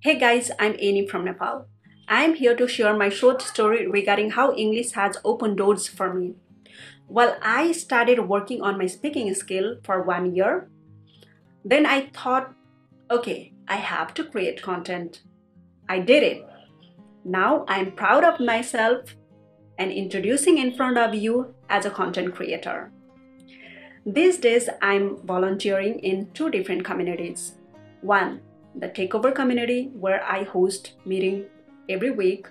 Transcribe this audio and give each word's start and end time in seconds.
Hey 0.00 0.18
guys, 0.18 0.50
I'm 0.58 0.74
Eni 0.74 1.08
from 1.08 1.24
Nepal. 1.24 1.66
I'm 2.06 2.34
here 2.34 2.54
to 2.54 2.68
share 2.68 2.94
my 2.94 3.08
short 3.08 3.40
story 3.40 3.86
regarding 3.88 4.32
how 4.32 4.54
English 4.54 4.92
has 4.92 5.16
opened 5.24 5.56
doors 5.56 5.88
for 5.88 6.12
me. 6.12 6.34
Well, 7.08 7.38
I 7.42 7.72
started 7.72 8.28
working 8.28 8.60
on 8.60 8.76
my 8.76 8.88
speaking 8.88 9.32
skill 9.34 9.78
for 9.82 10.02
one 10.02 10.34
year. 10.36 10.68
Then 11.64 11.86
I 11.86 12.10
thought, 12.12 12.52
okay, 13.10 13.54
I 13.66 13.76
have 13.76 14.12
to 14.14 14.24
create 14.24 14.62
content. 14.62 15.22
I 15.88 16.00
did 16.00 16.22
it. 16.22 16.46
Now 17.24 17.64
I'm 17.66 17.92
proud 17.92 18.22
of 18.22 18.38
myself 18.38 19.16
and 19.78 19.90
introducing 19.90 20.58
in 20.58 20.76
front 20.76 20.98
of 20.98 21.14
you 21.14 21.54
as 21.70 21.86
a 21.86 21.90
content 21.90 22.34
creator. 22.34 22.92
These 24.04 24.38
days, 24.38 24.68
I'm 24.82 25.16
volunteering 25.26 25.98
in 26.00 26.30
two 26.32 26.50
different 26.50 26.84
communities. 26.84 27.54
One, 28.02 28.42
the 28.76 28.88
Takeover 28.88 29.34
community, 29.34 29.90
where 29.94 30.22
I 30.24 30.44
host 30.44 30.92
meeting 31.04 31.46
every 31.88 32.10
week, 32.10 32.48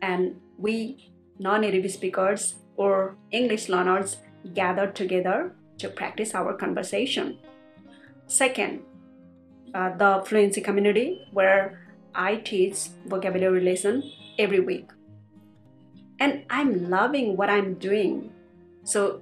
and 0.00 0.40
we 0.58 1.12
non-native 1.38 1.90
speakers 1.90 2.54
or 2.76 3.16
English 3.30 3.68
learners 3.68 4.18
gather 4.54 4.86
together 4.86 5.52
to 5.78 5.88
practice 5.88 6.34
our 6.34 6.54
conversation. 6.54 7.38
Second, 8.26 8.82
uh, 9.74 9.96
the 9.96 10.22
fluency 10.24 10.60
community, 10.60 11.26
where 11.32 11.80
I 12.14 12.36
teach 12.36 12.88
vocabulary 13.06 13.60
lesson 13.60 14.02
every 14.38 14.60
week. 14.60 14.88
And 16.18 16.44
I'm 16.48 16.88
loving 16.88 17.36
what 17.36 17.50
I'm 17.50 17.74
doing. 17.74 18.32
So 18.84 19.20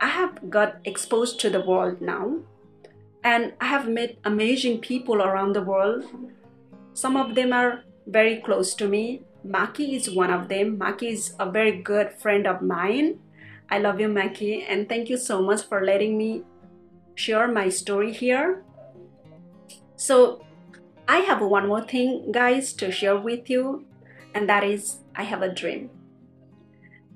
I 0.00 0.08
have 0.08 0.50
got 0.50 0.76
exposed 0.84 1.40
to 1.40 1.50
the 1.50 1.60
world 1.60 2.00
now 2.00 2.40
and 3.24 3.52
I 3.60 3.66
have 3.66 3.88
met 3.88 4.18
amazing 4.24 4.78
people 4.80 5.22
around 5.22 5.54
the 5.54 5.62
world. 5.62 6.04
Some 6.94 7.16
of 7.16 7.34
them 7.34 7.52
are 7.52 7.84
very 8.06 8.38
close 8.38 8.74
to 8.74 8.88
me. 8.88 9.22
Maki 9.46 9.94
is 9.94 10.10
one 10.10 10.30
of 10.30 10.48
them. 10.48 10.78
Maki 10.78 11.12
is 11.12 11.34
a 11.38 11.50
very 11.50 11.80
good 11.82 12.12
friend 12.12 12.46
of 12.46 12.62
mine. 12.62 13.18
I 13.70 13.78
love 13.78 14.00
you, 14.00 14.08
Maki, 14.08 14.64
and 14.66 14.88
thank 14.88 15.08
you 15.08 15.16
so 15.16 15.42
much 15.42 15.62
for 15.62 15.84
letting 15.84 16.16
me 16.16 16.42
share 17.14 17.48
my 17.48 17.68
story 17.68 18.12
here. 18.12 18.62
So, 19.96 20.44
I 21.06 21.18
have 21.18 21.40
one 21.40 21.68
more 21.68 21.82
thing, 21.82 22.32
guys, 22.32 22.72
to 22.74 22.90
share 22.90 23.16
with 23.16 23.50
you, 23.50 23.84
and 24.34 24.48
that 24.48 24.64
is 24.64 24.98
I 25.14 25.24
have 25.24 25.42
a 25.42 25.52
dream. 25.52 25.90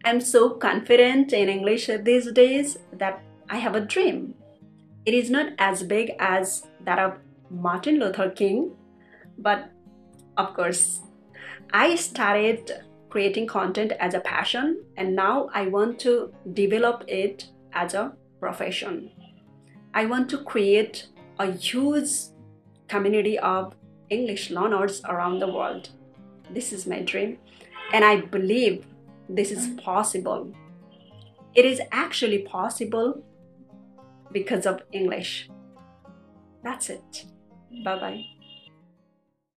I'm 0.04 0.20
so 0.20 0.50
confident 0.50 1.32
in 1.32 1.48
English 1.48 1.88
these 2.02 2.30
days 2.32 2.78
that 2.92 3.22
I 3.48 3.58
have 3.58 3.74
a 3.74 3.80
dream. 3.80 4.34
It 5.04 5.14
is 5.14 5.30
not 5.30 5.52
as 5.58 5.82
big 5.82 6.12
as 6.18 6.66
that 6.84 6.98
of 6.98 7.18
Martin 7.50 7.98
Luther 7.98 8.30
King, 8.30 8.72
but 9.38 9.70
of 10.36 10.54
course, 10.54 11.00
I 11.72 11.96
started 11.96 12.70
creating 13.10 13.46
content 13.46 13.92
as 14.00 14.14
a 14.14 14.20
passion 14.20 14.84
and 14.96 15.14
now 15.14 15.50
I 15.52 15.66
want 15.66 15.98
to 16.00 16.32
develop 16.52 17.04
it 17.08 17.48
as 17.72 17.94
a 17.94 18.14
profession. 18.40 19.10
I 19.94 20.06
want 20.06 20.30
to 20.30 20.38
create 20.38 21.08
a 21.38 21.50
huge 21.50 22.10
community 22.88 23.38
of 23.38 23.74
English 24.08 24.50
learners 24.50 25.02
around 25.04 25.40
the 25.40 25.52
world. 25.52 25.90
This 26.50 26.72
is 26.72 26.86
my 26.86 27.00
dream, 27.00 27.38
and 27.92 28.04
I 28.04 28.20
believe 28.20 28.86
this 29.28 29.50
is 29.50 29.68
possible. 29.80 30.52
It 31.54 31.64
is 31.64 31.80
actually 31.90 32.38
possible 32.38 33.22
because 34.32 34.66
of 34.66 34.82
English. 34.92 35.48
That's 36.64 36.90
it. 36.90 37.26
Bye 37.84 37.98
bye. 37.98 38.41